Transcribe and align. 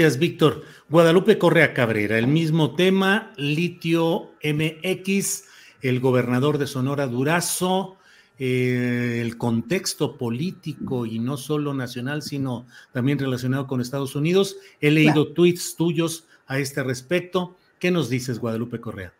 Gracias, 0.00 0.18
Víctor. 0.18 0.64
Guadalupe 0.88 1.36
Correa 1.36 1.74
Cabrera, 1.74 2.16
el 2.16 2.26
mismo 2.26 2.74
tema, 2.74 3.34
litio 3.36 4.30
MX, 4.42 5.44
el 5.82 6.00
gobernador 6.00 6.56
de 6.56 6.66
Sonora 6.66 7.06
Durazo, 7.06 7.98
eh, 8.38 9.18
el 9.20 9.36
contexto 9.36 10.16
político 10.16 11.04
y 11.04 11.18
no 11.18 11.36
solo 11.36 11.74
nacional, 11.74 12.22
sino 12.22 12.66
también 12.92 13.18
relacionado 13.18 13.66
con 13.66 13.82
Estados 13.82 14.16
Unidos. 14.16 14.56
He 14.80 14.90
leído 14.90 15.34
tweets 15.34 15.76
tuyos 15.76 16.24
a 16.46 16.58
este 16.58 16.82
respecto. 16.82 17.58
¿Qué 17.78 17.90
nos 17.90 18.08
dices, 18.08 18.38
Guadalupe 18.38 18.80
Correa? 18.80 19.12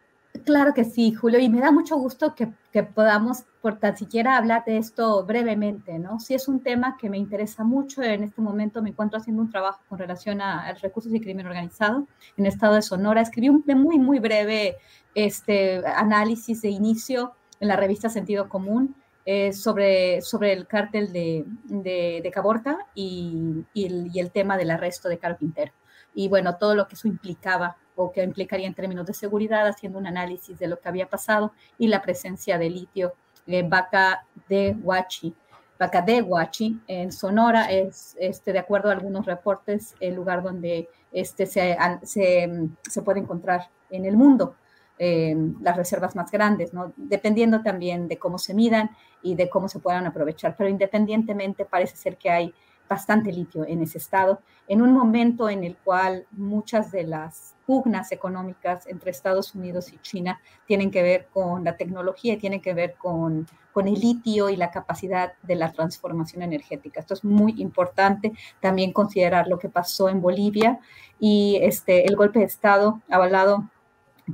Claro 0.44 0.74
que 0.74 0.84
sí, 0.84 1.12
Julio, 1.12 1.40
y 1.40 1.48
me 1.48 1.60
da 1.60 1.72
mucho 1.72 1.96
gusto 1.96 2.34
que, 2.36 2.52
que, 2.72 2.84
podamos, 2.84 3.44
por 3.60 3.78
tan 3.78 3.96
siquiera, 3.96 4.36
hablar 4.36 4.64
de 4.64 4.76
esto 4.76 5.24
brevemente, 5.26 5.98
¿no? 5.98 6.20
Sí 6.20 6.34
es 6.34 6.46
un 6.46 6.60
tema 6.60 6.96
que 6.98 7.10
me 7.10 7.18
interesa 7.18 7.64
mucho. 7.64 8.00
En 8.02 8.22
este 8.22 8.40
momento 8.40 8.80
me 8.80 8.90
encuentro 8.90 9.18
haciendo 9.18 9.42
un 9.42 9.50
trabajo 9.50 9.80
con 9.88 9.98
relación 9.98 10.40
a, 10.40 10.66
a 10.66 10.74
recursos 10.74 11.12
y 11.12 11.20
crimen 11.20 11.46
organizado 11.46 12.06
en 12.36 12.46
el 12.46 12.52
estado 12.52 12.74
de 12.74 12.82
Sonora. 12.82 13.20
Escribí 13.20 13.48
un 13.48 13.64
muy, 13.66 13.98
muy 13.98 14.20
breve 14.20 14.76
este, 15.14 15.84
análisis 15.84 16.62
de 16.62 16.68
inicio 16.68 17.32
en 17.58 17.68
la 17.68 17.76
revista 17.76 18.08
Sentido 18.08 18.48
Común 18.48 18.94
eh, 19.26 19.52
sobre, 19.52 20.22
sobre 20.22 20.52
el 20.52 20.66
cártel 20.66 21.12
de, 21.12 21.44
de, 21.64 22.20
de 22.22 22.30
Caborta 22.30 22.78
y, 22.94 23.64
y, 23.74 23.84
el, 23.84 24.10
y 24.12 24.20
el 24.20 24.30
tema 24.30 24.56
del 24.56 24.70
arresto 24.70 25.08
de 25.08 25.18
Caro 25.18 25.36
Quintero. 25.36 25.72
Y 26.14 26.28
bueno, 26.28 26.56
todo 26.56 26.74
lo 26.74 26.88
que 26.88 26.94
eso 26.94 27.08
implicaba 27.08 27.76
o 28.00 28.10
que 28.12 28.22
implicaría 28.22 28.66
en 28.66 28.74
términos 28.74 29.06
de 29.06 29.12
seguridad, 29.12 29.66
haciendo 29.66 29.98
un 29.98 30.06
análisis 30.06 30.58
de 30.58 30.66
lo 30.66 30.80
que 30.80 30.88
había 30.88 31.08
pasado 31.08 31.52
y 31.76 31.88
la 31.88 32.00
presencia 32.00 32.56
de 32.56 32.70
litio 32.70 33.12
en 33.46 33.68
Vaca 33.68 34.26
de 34.48 34.74
Huachi. 34.82 35.34
Vaca 35.78 36.00
de 36.00 36.22
Huachi 36.22 36.80
en 36.86 37.12
Sonora 37.12 37.70
es, 37.70 38.16
este, 38.18 38.52
de 38.52 38.58
acuerdo 38.58 38.88
a 38.88 38.92
algunos 38.92 39.26
reportes, 39.26 39.94
el 40.00 40.14
lugar 40.14 40.42
donde 40.42 40.88
este, 41.12 41.44
se, 41.44 41.76
se, 42.04 42.68
se 42.82 43.02
puede 43.02 43.20
encontrar 43.20 43.68
en 43.90 44.06
el 44.06 44.16
mundo. 44.16 44.56
Eh, 45.02 45.34
las 45.62 45.78
reservas 45.78 46.14
más 46.14 46.30
grandes, 46.30 46.74
¿no? 46.74 46.92
dependiendo 46.96 47.62
también 47.62 48.06
de 48.06 48.18
cómo 48.18 48.36
se 48.36 48.52
midan 48.52 48.90
y 49.22 49.34
de 49.34 49.48
cómo 49.48 49.66
se 49.66 49.78
puedan 49.78 50.06
aprovechar. 50.06 50.54
Pero 50.58 50.68
independientemente 50.68 51.64
parece 51.64 51.96
ser 51.96 52.18
que 52.18 52.28
hay 52.28 52.54
bastante 52.90 53.32
litio 53.32 53.64
en 53.64 53.82
ese 53.82 53.98
estado, 53.98 54.40
en 54.66 54.82
un 54.82 54.92
momento 54.92 55.48
en 55.48 55.62
el 55.62 55.76
cual 55.76 56.26
muchas 56.32 56.90
de 56.90 57.04
las 57.04 57.54
pugnas 57.64 58.10
económicas 58.10 58.84
entre 58.88 59.12
Estados 59.12 59.54
Unidos 59.54 59.92
y 59.92 59.98
China 59.98 60.40
tienen 60.66 60.90
que 60.90 61.04
ver 61.04 61.28
con 61.32 61.62
la 61.62 61.76
tecnología 61.76 62.34
y 62.34 62.38
tienen 62.38 62.60
que 62.60 62.74
ver 62.74 62.96
con, 62.96 63.46
con 63.72 63.86
el 63.86 63.94
litio 63.94 64.50
y 64.50 64.56
la 64.56 64.72
capacidad 64.72 65.34
de 65.44 65.54
la 65.54 65.70
transformación 65.70 66.42
energética. 66.42 66.98
Esto 66.98 67.14
es 67.14 67.22
muy 67.22 67.54
importante 67.62 68.32
también 68.58 68.92
considerar 68.92 69.46
lo 69.46 69.60
que 69.60 69.68
pasó 69.68 70.08
en 70.08 70.20
Bolivia 70.20 70.80
y 71.20 71.60
este, 71.62 72.06
el 72.06 72.16
golpe 72.16 72.40
de 72.40 72.46
Estado 72.46 73.00
avalado 73.08 73.70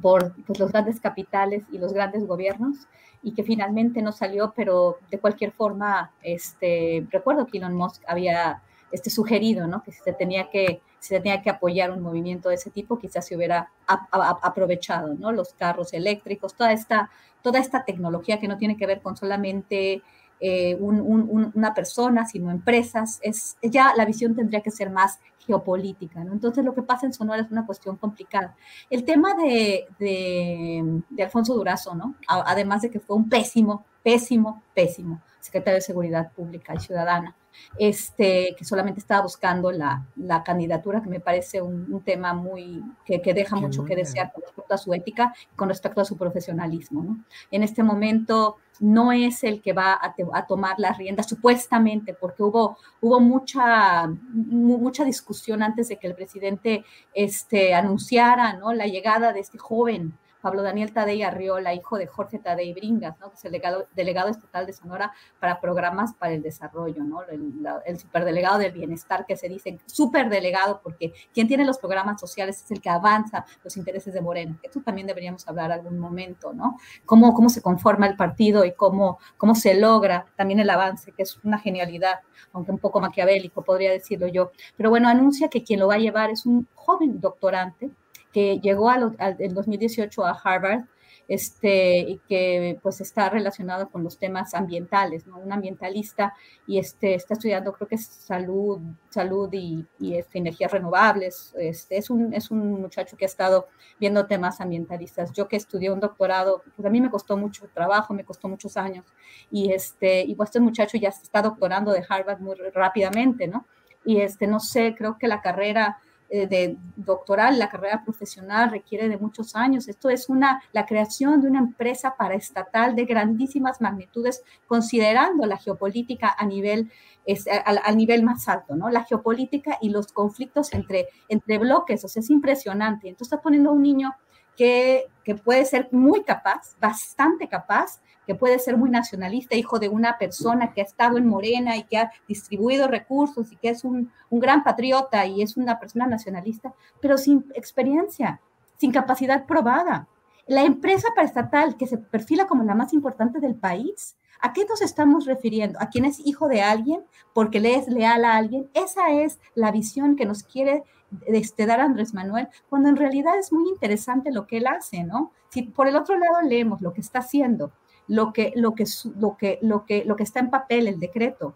por 0.01 0.35
pues, 0.47 0.59
los 0.59 0.73
grandes 0.73 1.01
capitales 1.01 1.65
y 1.73 1.79
los 1.79 1.93
grandes 1.93 2.27
gobiernos 2.27 2.87
y 3.23 3.33
que 3.33 3.43
finalmente 3.43 4.03
no 4.03 4.13
salió, 4.13 4.53
pero 4.55 4.99
de 5.11 5.19
cualquier 5.19 5.53
forma, 5.53 6.13
este, 6.23 7.07
recuerdo 7.11 7.47
que 7.47 7.59
Elon 7.59 7.75
Musk 7.75 8.03
había 8.07 8.63
este, 8.93 9.11
sugerido 9.11 9.67
¿no? 9.67 9.83
que 9.83 9.93
si 9.93 10.01
se 10.03 10.13
tenía 10.13 10.49
que 10.51 10.81
tenía 11.09 11.43
que 11.43 11.51
apoyar 11.51 11.91
un 11.91 12.03
movimiento 12.03 12.49
de 12.49 12.57
ese 12.57 12.71
tipo, 12.71 12.99
quizás 12.99 13.27
se 13.27 13.37
hubiera 13.37 13.71
aprovechado, 13.87 15.15
¿no? 15.15 15.31
Los 15.31 15.55
carros 15.55 15.93
eléctricos, 15.93 16.55
toda 16.55 16.73
esta, 16.73 17.11
toda 17.43 17.61
esta 17.61 17.85
tecnología 17.85 18.41
que 18.41 18.49
no 18.49 18.59
tiene 18.59 18.77
que 18.77 18.87
ver 18.87 19.01
con 19.03 19.17
solamente 19.17 20.03
eh, 20.41 20.75
un, 20.77 21.01
un, 21.01 21.51
una 21.55 21.75
persona, 21.75 22.27
sino 22.27 22.51
empresas, 22.51 23.19
es, 23.23 23.57
ya 23.63 23.95
la 23.97 24.05
visión 24.05 24.35
tendría 24.35 24.61
que 24.61 24.71
ser 24.71 24.91
más 24.91 25.19
geopolítica, 25.47 26.25
¿no? 26.25 26.33
Entonces 26.33 26.65
lo 26.65 26.75
que 26.75 26.83
pasa 26.83 27.07
en 27.07 27.13
Sonora 27.13 27.43
es 27.43 27.51
una 27.51 27.65
cuestión 27.65 27.97
complicada. 27.97 28.57
El 28.91 29.05
tema 29.05 29.35
de, 29.35 29.87
de, 29.99 31.03
de 31.09 31.23
Alfonso 31.23 31.55
Durazo, 31.55 31.95
¿no? 31.95 32.17
Además 32.27 32.83
de 32.83 32.91
que 32.91 33.01
fue 33.01 33.17
un 33.17 33.29
pésimo, 33.29 33.85
pésimo, 34.07 34.63
pésimo 34.73 35.21
secretario 35.41 35.79
de 35.79 35.81
Seguridad 35.81 36.31
Pública 36.31 36.73
y 36.73 36.79
Ciudadana, 36.79 37.35
este, 37.77 38.55
que 38.57 38.65
solamente 38.65 39.01
estaba 39.01 39.23
buscando 39.23 39.73
la, 39.73 40.07
la 40.15 40.45
candidatura, 40.45 41.03
que 41.03 41.09
me 41.09 41.19
parece 41.19 41.61
un, 41.61 41.93
un 41.93 42.03
tema 42.03 42.33
muy, 42.33 42.85
que, 43.05 43.21
que 43.21 43.35
deja 43.35 43.57
Qué 43.57 43.63
mucho 43.63 43.81
buena. 43.83 43.97
que 43.97 44.03
desear 44.03 44.33
con 44.33 44.43
respecto 44.43 44.75
a 44.75 44.79
su 44.79 44.95
ética 44.95 45.35
y 45.53 45.57
con 45.57 45.69
respecto 45.69 46.01
a 46.01 46.05
su 46.05 46.17
profesionalismo. 46.17 47.03
¿no? 47.03 47.25
En 47.51 47.65
este 47.65 47.83
momento 47.83 48.59
no 48.79 49.11
es 49.11 49.43
el 49.43 49.61
que 49.61 49.73
va 49.73 49.99
a, 50.01 50.15
te, 50.15 50.25
a, 50.33 50.47
tomar 50.47 50.77
las 50.79 50.99
riendas, 50.99 51.27
supuestamente, 51.29 52.15
porque 52.15 52.45
hubo, 52.45 52.79
hubo 53.01 53.19
mucha, 53.19 54.07
mucha 54.07 55.05
discusión 55.05 55.65
antes 55.65 55.89
de 55.89 55.97
que 55.97 56.07
el 56.07 56.15
presidente 56.15 56.85
este, 57.13 57.75
anunciara 57.75 58.53
¿no? 58.53 58.73
la 58.73 58.87
llegada 58.87 59.33
de 59.33 59.41
este 59.41 59.59
joven 59.59 60.17
Pablo 60.41 60.63
Daniel 60.63 60.93
Tadei 60.93 61.23
Arriola, 61.23 61.75
hijo 61.75 61.99
de 61.99 62.07
Jorge 62.07 62.39
Tadei 62.39 62.73
Bringas, 62.73 63.17
que 63.17 63.35
es 63.35 63.45
el 63.45 63.61
delegado, 63.95 64.31
estatal 64.31 64.67
de 64.67 64.73
Sonora 64.73 65.13
para 65.41 65.61
programas 65.61 66.15
para 66.15 66.33
el 66.33 66.43
desarrollo, 66.43 67.03
¿no? 67.05 67.23
el, 67.25 67.63
la, 67.63 67.83
el 67.87 67.99
superdelegado 67.99 68.59
del 68.59 68.73
bienestar 68.73 69.27
que 69.27 69.37
se 69.37 69.49
dice 69.49 69.79
superdelegado 69.87 70.81
porque 70.83 71.13
quien 71.33 71.49
tiene 71.49 71.65
los 71.65 71.79
programas 71.79 72.21
sociales 72.21 72.63
es 72.63 72.71
el 72.71 72.81
que 72.81 72.91
avanza 72.91 73.45
los 73.63 73.77
intereses 73.77 74.15
de 74.15 74.21
Morena. 74.21 74.59
Esto 74.63 74.81
también 74.81 75.07
deberíamos 75.07 75.47
hablar 75.49 75.73
algún 75.73 75.99
momento, 75.99 76.53
¿no? 76.53 76.77
Cómo, 77.05 77.35
cómo 77.35 77.49
se 77.49 77.63
conforma 77.63 78.07
el 78.07 78.17
partido 78.17 78.65
y 78.65 78.73
cómo, 78.73 79.19
cómo 79.37 79.55
se 79.55 79.75
logra 79.75 80.27
también 80.37 80.61
el 80.61 80.71
avance, 80.71 81.13
que 81.13 81.23
es 81.23 81.39
una 81.45 81.59
genialidad, 81.59 82.21
aunque 82.53 82.73
un 82.73 82.79
poco 82.79 83.01
maquiavélico, 83.01 83.63
podría 83.63 83.91
decirlo 83.91 84.27
yo. 84.27 84.51
Pero 84.77 84.91
bueno, 84.91 85.09
anuncia 85.09 85.49
que 85.49 85.63
quien 85.63 85.81
lo 85.81 85.89
va 85.89 85.95
a 85.95 85.99
llevar 85.99 86.31
es 86.31 86.47
un 86.47 86.69
joven 86.75 87.21
doctorante, 87.21 87.91
que 88.37 88.61
llegó 88.61 88.91
a 88.91 88.99
lo, 88.99 89.15
al, 89.19 89.37
en 89.39 89.55
2018 89.55 90.27
a 90.27 90.33
Harvard 90.33 90.85
este, 91.27 92.01
y 92.01 92.19
que 92.29 92.79
pues 92.83 93.01
está 93.01 93.31
relacionado 93.31 93.89
con 93.89 94.05
los 94.05 94.19
temas 94.19 94.53
ambientales, 94.53 95.27
¿no? 95.27 95.39
Un 95.39 95.55
ambientalista 95.55 96.35
y 96.67 96.79
este, 96.79 97.15
está 97.15 97.33
estudiando 97.33 97.73
creo 97.73 97.89
que 97.89 97.95
es 97.95 98.05
salud, 98.07 98.79
salud 99.09 99.49
y, 99.53 99.87
y 99.99 100.17
este, 100.17 100.37
energías 100.37 100.71
renovables. 100.71 101.55
Este, 101.59 101.97
es, 101.97 102.11
un, 102.11 102.35
es 102.35 102.51
un 102.51 102.79
muchacho 102.79 103.17
que 103.17 103.25
ha 103.25 103.27
estado 103.27 103.69
viendo 103.99 104.27
temas 104.27 104.61
ambientalistas. 104.61 105.33
Yo 105.33 105.49
que 105.49 105.57
estudié 105.57 105.91
un 105.91 106.01
doctorado, 106.01 106.63
pues 106.77 106.85
a 106.85 106.91
mí 106.91 107.01
me 107.01 107.09
costó 107.09 107.39
mucho 107.39 107.67
trabajo, 107.73 108.13
me 108.13 108.27
costó 108.27 108.49
muchos 108.49 108.77
años 108.77 109.07
y, 109.51 109.73
este, 109.73 110.21
y 110.21 110.35
pues 110.35 110.49
este 110.49 110.61
muchacho 110.61 110.99
ya 110.99 111.09
está 111.09 111.41
doctorando 111.41 111.91
de 111.91 112.05
Harvard 112.07 112.41
muy 112.41 112.55
rápidamente, 112.75 113.49
¿no? 113.49 113.65
Y 114.05 114.21
este, 114.21 114.47
no 114.47 114.61
sé, 114.61 114.95
creo 114.95 115.17
que 115.19 115.27
la 115.27 115.41
carrera 115.41 115.97
eh, 116.29 116.47
de 116.47 116.77
doctoral, 116.97 117.59
la 117.59 117.69
carrera 117.69 118.03
profesional 118.03 118.71
requiere 118.71 119.09
de 119.09 119.17
muchos 119.17 119.55
años. 119.55 119.89
Esto 119.89 120.11
es 120.11 120.29
una, 120.29 120.63
la 120.73 120.85
creación 120.85 121.41
de 121.41 121.49
una 121.49 121.61
empresa 121.61 122.17
paraestatal 122.17 122.97
de 122.97 123.05
grandísimas 123.05 123.81
magnitudes, 123.81 124.43
considerando 124.67 125.47
la 125.47 125.57
geopolítica 125.57 126.35
a 126.37 126.45
nivel 126.47 126.91
es, 127.27 127.47
al, 127.65 127.97
nivel 127.97 128.23
más 128.23 128.49
alto, 128.49 128.77
¿no? 128.77 128.89
La 128.89 129.05
geopolítica 129.05 129.79
y 129.81 129.91
los 129.91 130.13
conflictos 130.13 130.73
entre, 130.73 131.09
entre 131.29 131.59
bloques, 131.59 132.05
o 132.05 132.09
sea, 132.09 132.21
es 132.21 132.31
impresionante. 132.31 133.09
Entonces 133.09 133.33
está 133.33 133.43
poniendo 133.43 133.71
a 133.71 133.73
un 133.73 133.83
niño 133.83 134.15
que, 134.57 135.07
que 135.27 135.35
puede 135.35 135.65
ser 135.65 135.89
muy 135.91 136.23
capaz, 136.23 136.77
bastante 136.81 137.49
capaz, 137.49 138.01
que 138.29 138.37
puede 138.37 138.61
ser 138.61 138.77
muy 138.77 138.91
nacionalista, 138.91 139.57
hijo 139.57 139.81
de 139.81 139.89
una 139.89 140.19
persona 140.19 140.73
que 140.73 140.81
ha 140.81 140.85
estado 140.85 141.19
en 141.19 141.27
Morena 141.27 141.77
y 141.77 141.83
que 141.83 141.99
ha 141.99 142.13
distribuido 142.29 142.87
recursos 142.87 143.51
y 143.51 143.57
que 143.57 143.71
es 143.71 143.83
un, 143.83 144.13
un 144.31 144.39
gran 144.39 144.63
patriota 144.63 145.27
y 145.27 145.43
es 145.43 145.57
una 145.57 145.81
persona 145.81 146.07
nacionalista, 146.07 146.75
pero 147.01 147.19
sin 147.19 147.45
experiencia, 147.57 148.41
sin 148.77 148.93
capacidad 148.93 149.47
probada. 149.47 150.07
La 150.47 150.63
empresa 150.63 151.09
paraestatal 151.13 151.77
que 151.77 151.89
se 151.89 151.99
perfila 151.99 152.47
como 152.47 152.63
la 152.63 152.77
más 152.77 152.93
importante 152.93 153.41
del 153.41 153.57
país, 153.57 154.17
¿a 154.41 154.53
qué 154.53 154.65
nos 154.65 154.81
estamos 154.81 155.27
refiriendo? 155.27 155.77
¿A 155.81 155.89
quién 155.89 156.05
es 156.05 156.25
hijo 156.25 156.47
de 156.47 156.63
alguien 156.63 157.05
porque 157.35 157.59
le 157.59 157.75
es 157.75 157.89
leal 157.89 158.25
a 158.25 158.37
alguien? 158.37 158.71
Esa 158.75 159.11
es 159.11 159.41
la 159.57 159.73
visión 159.73 160.15
que 160.15 160.25
nos 160.25 160.45
quiere 160.45 160.85
este, 161.27 161.67
dar 161.67 161.81
Andrés 161.81 162.15
Manuel, 162.15 162.49
cuando 162.69 162.89
en 162.89 162.97
realidad 162.97 163.39
es 163.39 163.53
muy 163.53 163.69
interesante 163.69 164.33
lo 164.33 164.47
que 164.47 164.59
él 164.59 164.67
hace, 164.67 165.05
¿no? 165.05 165.33
Si 165.51 165.63
por 165.63 165.89
el 165.89 165.97
otro 165.97 166.19
lado 166.19 166.43
leemos 166.43 166.81
lo 166.81 166.93
que 166.93 167.01
está 167.01 167.21
haciendo, 167.21 167.73
lo 168.09 168.33
que, 168.33 168.53
lo 168.57 168.75
que, 168.75 168.85
lo 169.19 169.37
que, 169.37 169.59
lo 169.63 169.85
que, 169.85 170.05
lo 170.05 170.17
que 170.17 170.23
está 170.23 170.41
en 170.41 170.51
papel, 170.51 170.89
el 170.89 171.01
decreto, 171.01 171.55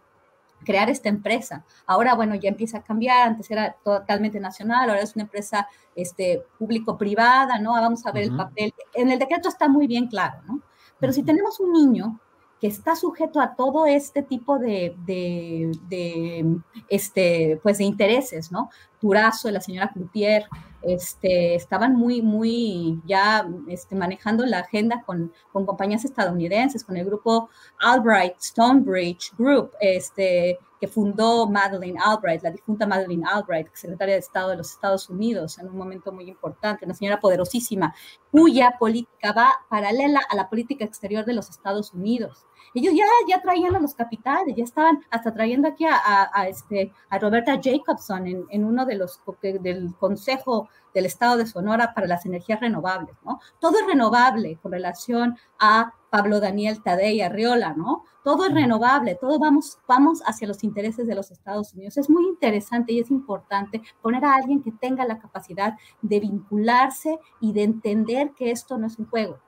crear 0.65 0.91
esta 0.91 1.09
empresa. 1.09 1.65
Ahora, 1.87 2.15
bueno, 2.15 2.35
ya 2.35 2.49
empieza 2.49 2.79
a 2.79 2.83
cambiar, 2.83 3.29
antes 3.29 3.51
era 3.51 3.77
totalmente 3.85 4.41
nacional, 4.41 4.91
ahora 4.91 5.03
es 5.03 5.15
una 5.17 5.25
empresa 5.25 5.69
este, 5.95 6.45
público-privada, 6.59 7.59
¿no? 7.59 7.73
Vamos 7.73 8.05
a 8.07 8.13
ver 8.13 8.25
el 8.25 8.37
papel. 8.37 8.75
En 8.95 9.11
el 9.11 9.19
decreto 9.19 9.49
está 9.49 9.69
muy 9.69 9.87
bien 9.87 10.07
claro, 10.07 10.43
¿no? 10.47 10.61
Pero 10.99 11.13
si 11.13 11.23
tenemos 11.23 11.61
un 11.61 11.73
niño 11.73 12.21
que 12.61 12.67
está 12.67 12.95
sujeto 12.95 13.41
a 13.41 13.55
todo 13.55 13.87
este 13.87 14.23
tipo 14.23 14.59
de, 14.59 14.95
de, 15.07 16.61
este, 16.89 17.59
pues 17.63 17.79
de 17.79 17.85
intereses, 17.85 18.53
¿no? 18.53 18.71
Durazo, 19.01 19.51
la 19.51 19.63
señora 19.63 19.91
Cloutier, 19.93 20.45
este, 20.83 21.55
estaban 21.55 21.97
muy, 21.97 22.21
muy 22.21 23.01
ya 23.07 23.49
este, 23.69 23.95
manejando 23.95 24.45
la 24.45 24.59
agenda 24.59 25.03
con, 25.07 25.33
con, 25.53 25.65
compañías 25.65 26.05
estadounidenses, 26.05 26.85
con 26.85 26.99
el 26.99 27.07
grupo 27.07 27.49
Albright 27.79 28.35
Stonebridge 28.39 29.33
Group, 29.39 29.73
este, 29.81 30.59
que 30.81 30.89
fundó 30.89 31.47
Madeleine 31.47 32.01
Albright, 32.03 32.43
la 32.43 32.51
difunta 32.51 32.87
Madeleine 32.87 33.25
Albright, 33.31 33.69
secretaria 33.75 34.15
de 34.15 34.21
Estado 34.21 34.51
de 34.51 34.57
los 34.57 34.73
Estados 34.73 35.11
Unidos, 35.11 35.59
en 35.59 35.69
un 35.69 35.77
momento 35.77 36.11
muy 36.11 36.29
importante, 36.29 36.87
una 36.87 36.95
señora 36.95 37.21
poderosísima, 37.21 37.95
cuya 38.31 38.77
política 38.79 39.33
va 39.33 39.53
paralela 39.69 40.21
a 40.29 40.37
la 40.37 40.49
política 40.49 40.85
exterior 40.85 41.25
de 41.25 41.35
los 41.35 41.51
Estados 41.51 41.93
Unidos. 41.93 42.47
Ellos 42.75 42.95
ya, 42.95 43.05
ya 43.29 43.41
traían 43.41 43.75
a 43.75 43.81
los 43.81 43.95
capitales, 43.95 44.55
ya 44.57 44.65
estaban 44.65 45.01
hasta 45.11 45.33
trayendo 45.33 45.69
aquí 45.69 45.85
a, 45.85 46.31
a, 46.33 46.49
este, 46.49 46.93
a 47.09 47.19
Roberta 47.19 47.61
Jacobson 47.63 48.27
en, 48.27 48.47
en, 48.51 48.65
uno 48.65 48.87
de 48.87 48.97
los 48.97 49.21
del 49.43 49.95
Consejo 49.99 50.69
del 50.95 51.07
Estado 51.07 51.37
de 51.37 51.47
Sonora 51.47 51.95
para 51.95 52.07
las 52.07 52.27
energías 52.27 52.61
renovables, 52.61 53.15
¿no? 53.25 53.41
Todo 53.61 53.79
es 53.79 53.87
renovable 53.87 54.59
con 54.63 54.73
relación 54.73 55.37
a 55.59 55.95
Pablo 56.11 56.41
Daniel 56.41 56.83
Tadei 56.83 57.21
Arriola, 57.21 57.75
¿no? 57.75 58.05
Todo 58.25 58.45
es 58.47 58.53
renovable, 58.53 59.15
todo 59.15 59.39
vamos, 59.39 59.79
vamos 59.87 60.21
hacia 60.27 60.49
los 60.49 60.63
intereses 60.65 61.07
de 61.07 61.15
los 61.15 61.31
Estados 61.31 61.73
Unidos. 61.73 61.97
Es 61.97 62.11
muy 62.11 62.27
interesante 62.27 62.93
y 62.93 63.01
es 63.01 63.11
importante 63.11 63.81
poner 64.03 64.25
a 64.25 64.35
alguien 64.35 64.63
que 64.63 64.73
tenga 64.73 65.07
la 65.07 65.19
capacidad 65.19 65.75
de 66.03 66.21
vincularse 66.21 67.19
y 67.41 67.53
de 67.53 67.63
entender 67.63 68.33
que 68.33 68.51
esto 68.51 68.77
no 68.77 68.89
es 68.89 68.99
un 68.99 69.09
juego, 69.09 69.39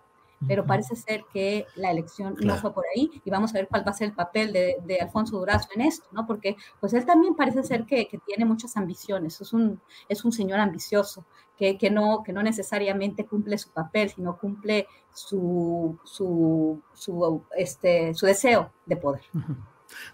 pero 0.46 0.66
parece 0.66 0.96
ser 0.96 1.24
que 1.32 1.66
la 1.76 1.90
elección 1.90 2.34
no 2.40 2.56
fue 2.56 2.72
por 2.72 2.84
ahí 2.94 3.10
y 3.24 3.30
vamos 3.30 3.50
a 3.50 3.58
ver 3.58 3.68
cuál 3.68 3.86
va 3.86 3.90
a 3.90 3.94
ser 3.94 4.08
el 4.08 4.14
papel 4.14 4.52
de, 4.52 4.76
de 4.84 5.00
Alfonso 5.00 5.38
Durazo 5.38 5.68
en 5.74 5.82
esto, 5.82 6.06
¿no? 6.12 6.26
Porque 6.26 6.56
pues 6.80 6.92
él 6.94 7.04
también 7.04 7.34
parece 7.34 7.62
ser 7.62 7.84
que, 7.84 8.06
que 8.08 8.18
tiene 8.18 8.44
muchas 8.44 8.76
ambiciones, 8.76 9.40
es 9.40 9.52
un, 9.52 9.80
es 10.08 10.24
un 10.24 10.32
señor 10.32 10.60
ambicioso 10.60 11.24
que, 11.56 11.78
que, 11.78 11.90
no, 11.90 12.22
que 12.24 12.32
no 12.32 12.42
necesariamente 12.42 13.26
cumple 13.26 13.58
su 13.58 13.70
papel, 13.70 14.10
sino 14.10 14.36
cumple 14.38 14.86
su, 15.14 15.98
su, 16.04 16.82
su, 16.92 17.42
este, 17.56 18.14
su 18.14 18.26
deseo 18.26 18.72
de 18.86 18.96
poder. 18.96 19.22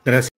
Gracias. 0.04 0.37